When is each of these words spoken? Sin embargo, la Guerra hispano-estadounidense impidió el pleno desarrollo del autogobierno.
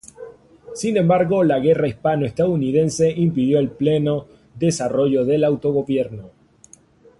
Sin 0.73 0.97
embargo, 0.97 1.43
la 1.43 1.59
Guerra 1.59 1.87
hispano-estadounidense 1.87 3.11
impidió 3.11 3.59
el 3.59 3.69
pleno 3.69 4.25
desarrollo 4.55 5.25
del 5.25 5.43
autogobierno. 5.43 6.31